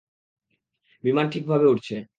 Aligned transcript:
বিমান 1.03 1.25
ঠিকভাবে 1.29 1.65
উড়ছে। 1.65 1.95